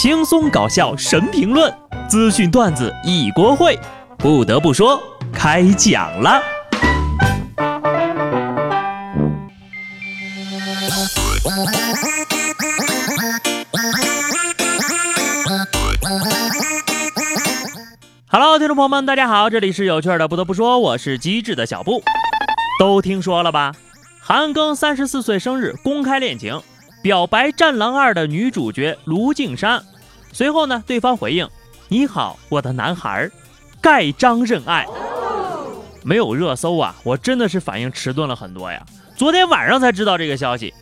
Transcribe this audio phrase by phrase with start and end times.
[0.00, 1.70] 轻松搞笑神评论，
[2.08, 3.78] 资讯段子一锅烩。
[4.16, 4.98] 不得不说，
[5.30, 6.40] 开讲了。
[18.28, 20.26] Hello，听众朋友们，大家好，这里是有趣的。
[20.26, 22.02] 不得不说，我是机智的小布。
[22.78, 23.74] 都听说了吧？
[24.22, 26.58] 韩庚三十四岁生日，公开恋情。
[27.02, 29.82] 表白《战狼二》的女主角卢靖姗，
[30.32, 31.48] 随后呢，对方回应
[31.88, 33.30] ：“你好，我的男孩，
[33.80, 34.86] 盖章认爱。”
[36.04, 38.84] 没有热搜啊，我真的是反应迟钝了很多呀。
[39.16, 40.74] 昨天晚上才知道这个消息，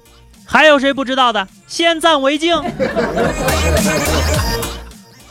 [0.45, 1.47] 还有谁不知道的？
[1.69, 2.57] 先赞为敬。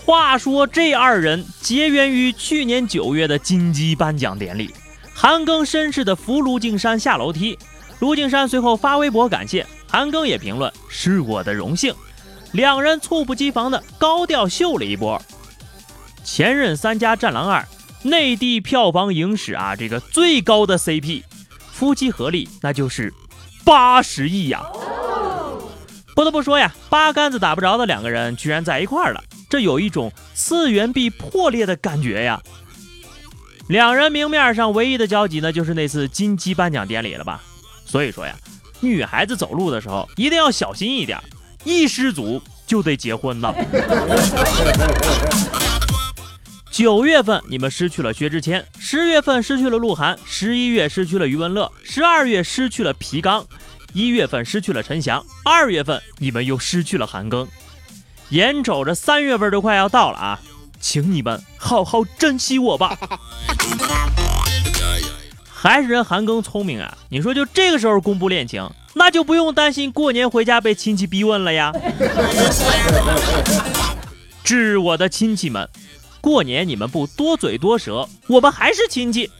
[0.06, 4.74] 话说这二人结缘于去年九月的金鸡颁奖典礼，
[5.14, 7.60] 韩庚绅士的扶卢靖姗下楼梯，
[8.00, 9.66] 卢靖姗随后发微博感谢。
[9.88, 11.94] 韩庚也评论是我的荣幸，
[12.52, 15.22] 两人猝不及防的高调秀了一波。
[16.24, 17.66] 前任三家战狼二，
[18.04, 21.24] 内地票房影史啊这个最高的 CP，
[21.72, 23.14] 夫妻合力那就是
[23.64, 24.62] 八十亿呀！
[26.14, 32.42] 不得不说呀，八竿子打不着的两个人居然在一块儿了，这有一种次元壁破裂的感觉呀。
[33.68, 37.42] 两人明面上唯一的交集呢，就是那次金鸡颁奖典礼了吧？
[37.86, 38.36] 所以说呀。
[38.80, 41.20] 女孩子走路的时候一定要小心一点，
[41.64, 43.54] 一失足就得结婚了。
[46.72, 53.44] 九月份你们失去了薛之谦，十月份失去了鹿晗，十一月失去了余文乐，十二月失去了皮刚，
[53.94, 57.48] 一月份失去了陈翔，二月份你们又失去了韩庚。
[58.30, 60.40] 眼瞅着三月份都快要到了啊，
[60.80, 62.96] 请你们好好珍惜我吧。
[65.60, 66.96] 还是人韩庚聪明啊！
[67.10, 71.74] 你说就这个时候公布恋情，那就不用担心过年回家被亲戚逼问了呀。
[74.44, 75.68] 致我的亲戚们，
[76.22, 79.32] 过年你们不多嘴多舌，我们还是亲戚。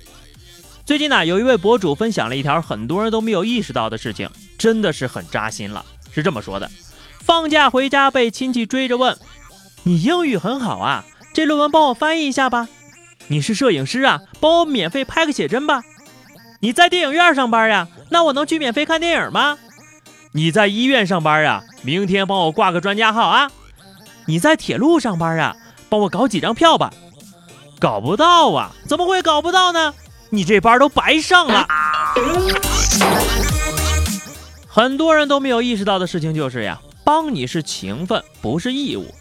[0.88, 4.28] 最近呢，有一位博主分享了一条很多人都没有意识到的事情，
[4.58, 5.86] 真的是很扎心了。
[6.12, 6.68] 是这么说的：
[7.20, 9.16] 放假回家被亲戚追着问，
[9.84, 12.68] 你英语很好啊，这论文帮我翻译一下吧。
[13.28, 15.84] 你是摄影师啊，帮我免费拍个写真吧。
[16.60, 17.88] 你在电影院上班呀？
[18.10, 19.58] 那我能去免费看电影吗？
[20.32, 21.64] 你在医院上班呀？
[21.84, 23.52] 明天帮我挂个专家号啊！
[24.26, 25.56] 你在铁路上班啊？
[25.88, 26.92] 帮我搞几张票吧！
[27.80, 28.72] 搞不到啊？
[28.88, 29.94] 怎么会搞不到呢？
[30.32, 31.68] 你这班都白上了。
[34.68, 39.14] 很多人都没有意识到的事情就是呀，帮你是情分，不是义务。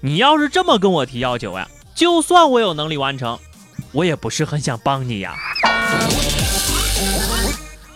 [0.00, 3.38] 你要是这么跟我提要求呀，就算我有能力完成，
[3.92, 5.34] 我也不是很想帮你呀。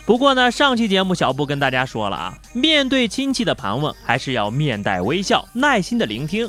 [0.05, 6.47] 不过呢，上期节目小布跟大家说了啊，面对亲戚的盘问，还是要面带微笑，耐心的聆听。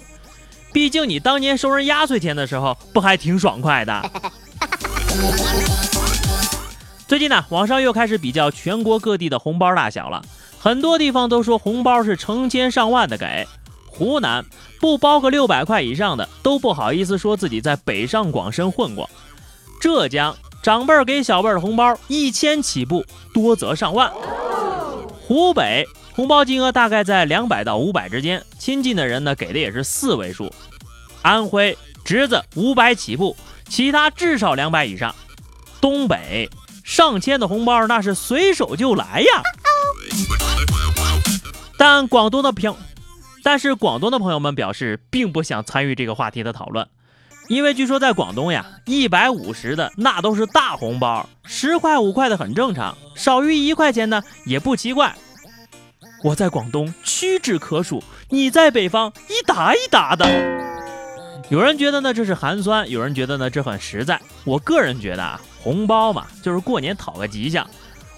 [0.75, 4.11] 毕竟你当年收人压岁钱的时候，不还挺爽快的？
[7.09, 10.23] 最近呢，网上又开始比较全国各地的红包大小了，
[10.59, 13.49] 很多地方都说红包是成千上万的给。
[13.87, 14.44] 湖南
[14.78, 19.09] 不包个六百块以上的，都不好意思说自己在北上广深混过。
[19.81, 20.37] 浙江。
[20.66, 24.10] 长辈儿给小辈儿的红包一千起步，多则上万。
[25.21, 30.53] 湖北红包金额大概在两百到五百之间，亲近的人呢给的也是四位数。
[31.22, 33.37] 安徽侄子五百起步，
[33.69, 35.15] 其他至少两百以上。
[35.81, 36.50] 东北
[36.82, 39.43] 上千的红包那是随手就来呀。
[41.78, 42.75] 但广东的朋，
[43.44, 46.88] 但是广东的朋友们表示并不想参与这个话题的讨论。
[47.48, 55.14] 因为据说在广东呀，一百五十的那都是大红包，十块五块的很正常，少于一块钱呢也不奇怪。
[56.24, 60.26] 我在广东屈指可数，你在北方一沓一沓的。
[61.48, 64.20] 有人觉得呢这是寒酸，有人觉得呢这很实在。
[64.44, 67.64] 我个人觉得啊，红包嘛就是过年讨个吉祥。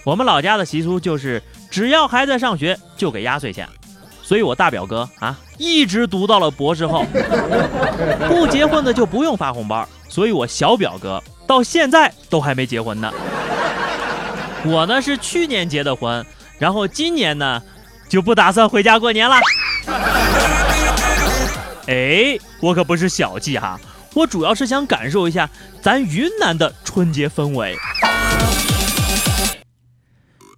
[0.04, 3.68] 我们老家的习俗就是，只要还在上学就给压岁钱。
[4.28, 7.02] 所以，我大表哥啊，一直读到了博士后。
[8.28, 9.88] 不结婚的就不用发红包。
[10.06, 13.10] 所以，我小表哥到现在都还没结婚呢。
[14.66, 16.26] 我呢是去年结的婚，
[16.58, 17.62] 然后今年呢
[18.06, 19.36] 就不打算回家过年了。
[21.88, 23.80] 哎，我可不是小气哈，
[24.12, 25.48] 我主要是想感受一下
[25.80, 27.74] 咱云南的春节氛围。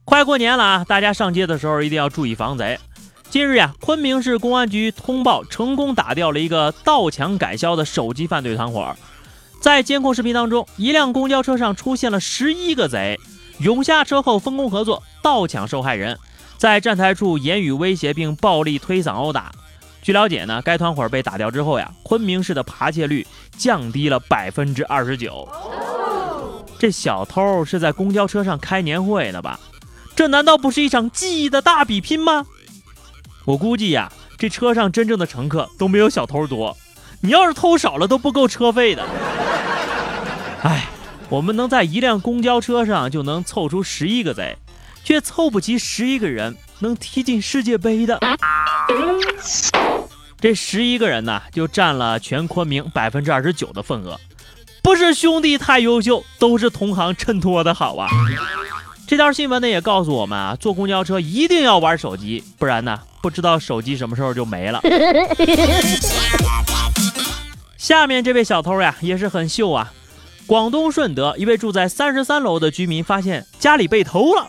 [0.05, 2.77] 快过年了啊，大家上街的时候一定要注意防贼。
[3.31, 8.97] 近日呀，昆明市公安局通报成功打掉了一个盗抢改销的手机犯罪团伙。
[9.61, 13.21] 在监控视频当中，一辆公交车上出现了十一个贼，
[13.61, 16.19] 涌下车后分工合作盗抢受害人，
[16.59, 19.53] 在站台处言语威胁并暴力推搡殴打。
[20.03, 23.25] 据了解呢，该团伙被打掉之后呀，昆明市的扒窃率
[23.57, 25.49] 降低了百分之二十九。
[26.81, 29.61] 这小偷是在公交车上开年会呢吧？
[30.17, 32.45] 这难道不是一场记忆的大比拼吗？
[33.51, 36.77] 我估计呀，这车上真正的乘客都没有小偷多。
[37.21, 39.05] 你要是偷少了都不够车费的。
[40.63, 40.87] 哎，
[41.29, 44.57] 我们能在一辆公交车上就能凑出十一个贼，
[45.03, 48.21] 却凑不齐十一个人能踢进世界杯的。
[50.41, 54.17] 这十一个人呢，就占了全昆明百分之二十九的份额。
[54.81, 58.09] 不是兄弟太优秀，都是同行衬托的好啊。
[59.11, 64.81] 这条新闻呢也告诉我们啊，坐公交车一定要玩手机，不然呢，不知道手机什么时候就没了。
[67.77, 69.93] 下面这位小偷呀，也是很秀啊。
[70.47, 74.47] 广东顺德一位住在三十三楼的居民发现家里被偷了，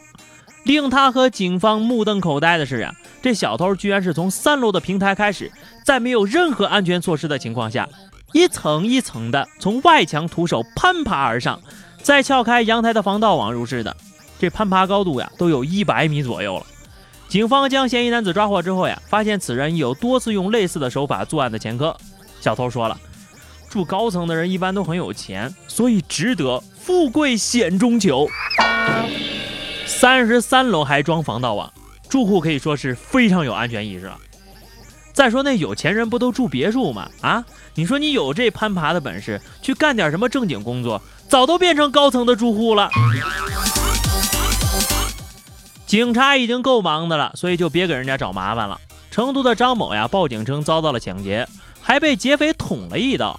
[0.63, 2.93] 令他和警方目瞪口呆的是啊。
[3.19, 5.51] 这小偷居然是从三楼的平台开始，
[5.83, 7.89] 在没有任何安全措施的情况下，
[8.31, 11.59] 一层一层的从外墙徒手攀爬而上，
[12.03, 13.97] 再撬开阳台的防盗网入室的。
[14.41, 16.65] 这攀爬高度呀，都有一百米左右了。
[17.27, 21.95] 警方将嫌疑男子抓获之后呀，发现此人已有多次用类似的手法作案的前科。
[22.39, 22.99] 小偷说了，
[23.69, 28.27] 住高层的人一般都很有钱，所以值得富贵险中求。
[29.85, 31.71] 三十三楼还装防盗网。
[32.09, 34.17] 住户可以说是非常有安全意识了。
[35.13, 37.07] 再说那有钱人不都住别墅吗？
[37.21, 37.45] 啊，
[37.75, 40.99] 你说你有这攀爬的本事，去干点什么正经工作，
[41.29, 42.89] 早都变成高层的住户了。
[45.91, 48.79] 警察已经够忙的了，所以就别给人家找麻烦了。
[49.11, 51.45] 成都的张某呀，报警称遭到了抢劫，
[51.81, 53.37] 还被劫匪捅了一刀。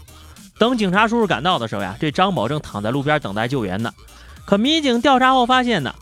[0.59, 3.91] 等警察叔叔赶到的时候呀，这张某正躺在路边等待救援呢。
[4.45, 5.95] 可民警调查后发现呢，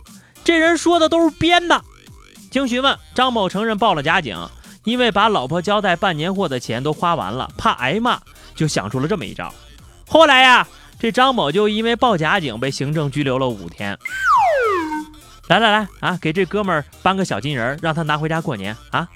[0.43, 1.81] 这人说的都是编的。
[2.49, 4.37] 经询问，张某承认报了假警，
[4.83, 8.19] 因为把老婆交代办年货的钱都花完了，怕挨骂，
[8.55, 9.53] 就想出了这么一招。
[10.05, 10.67] 后来呀，
[10.99, 13.97] 这张某就因为报假警被行政拘留了五天。
[15.51, 19.09] 来来来啊，给这哥们儿搬个小金人，让他拿回家过年啊！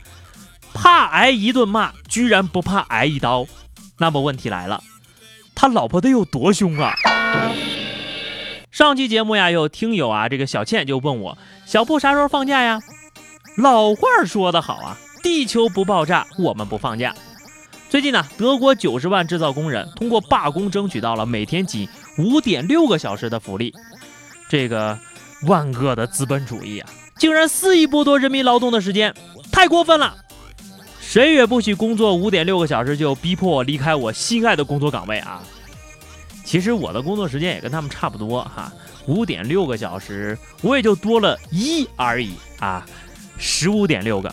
[0.73, 3.47] 怕挨一顿骂，居然不怕挨一刀。
[3.99, 4.83] 那么问题来了，
[5.55, 6.93] 他老婆得有多凶啊？
[8.69, 12.81] 上期节目呀，有听友啊，这个小倩就问我，小布啥时候放假呀？
[13.55, 17.15] 老话说得好啊，地球不爆炸，我们不放假。
[17.89, 21.87] 最近呢，德国九十万制造工人通过罢工争取到了每天仅
[22.17, 23.73] 五点六个小时的福利。
[24.49, 24.99] 这个
[25.43, 29.13] 万恶的资本主义啊，竟然肆意剥夺人民劳动的时间，
[29.51, 30.15] 太过分了！
[30.99, 35.43] 谁也不许工作五点六个小时就逼迫我离开我心爱的工作岗位啊！
[36.43, 38.71] 其实我的工作时间也跟他们差不多哈，
[39.05, 42.85] 五点六个小时，我也就多了一而已啊。
[43.37, 44.31] 十五点六个。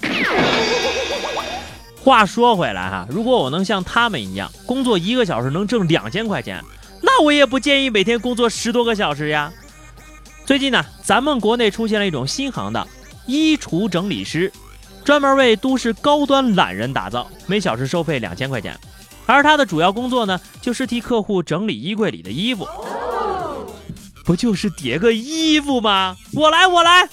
[2.03, 6.63] 话说回来哈，如果我能像他们一样工作一个小时能挣两千块钱，
[7.01, 9.53] 那我也不建议每天工作十多个小时呀。
[10.53, 12.87] 最近呢，咱们国内出现了一种新行当——
[13.25, 14.53] 衣橱整理师，
[15.03, 18.79] 专门为都市高端懒人打造，每小时收费两千块钱。
[19.25, 22.69] 而他的主要工作呢，就是替客户整理衣柜里的衣服。
[24.27, 26.19] 不就是叠个衣服吗？
[26.35, 27.09] 我来，我来。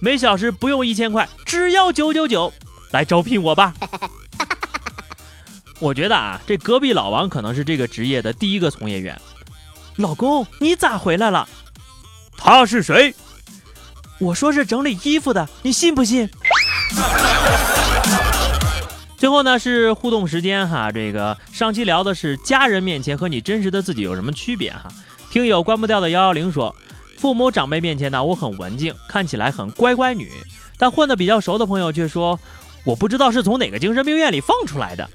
[0.00, 2.50] 每小时不用一千块，只要九九九，
[2.92, 3.74] 来招聘我吧。
[5.78, 9.20] 我觉得啊，这隔壁老王可能是这个职业的第一个从业员。
[9.96, 11.46] 老公，你咋回来了？
[12.38, 13.14] 他是谁？
[14.18, 16.30] 我说是整理衣服的，你信不信？
[19.16, 24.88] 最后呢是互动时间哈，这个上期聊的是家人面前和你真实的自己有什么区别哈？
[25.30, 26.74] 听友关不掉的幺幺零说。
[27.18, 30.30] 父母长辈面前呢，我很文静，看起来很乖乖女，
[30.78, 32.38] 但混得比较熟的朋友却说，
[32.84, 35.10] 我不知道是从哪个精神病院里放出来的。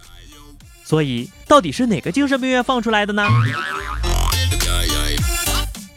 [0.83, 3.25] 所以，到底是哪个精神病院放出来的呢？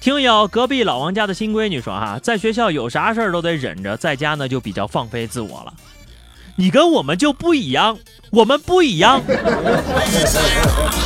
[0.07, 5.75] 听友隔壁老王家的新闺女说哈，在学校有啥事儿都得忍着，在家呢就比较放飞自我了。
[6.55, 7.99] 你跟我们就不一样，
[8.31, 9.21] 我们不一样。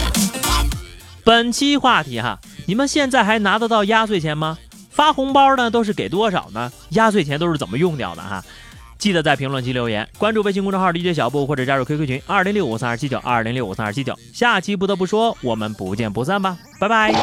[1.25, 4.59] 本期话题哈，你们现在还拿得到压岁钱吗？
[4.91, 6.71] 发红包呢都是给多少呢？
[6.91, 8.45] 压岁钱都是怎么用掉的哈？
[8.99, 14.15] 记得在评论区留言，关注微信公众号 DJ 小布或者加入 QQ 群二零六五三二七九二零六五三二七九。
[14.35, 17.15] 下期不得不说，我们不见不散吧，拜拜。